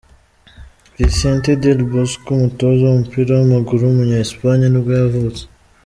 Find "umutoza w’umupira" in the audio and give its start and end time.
2.35-3.31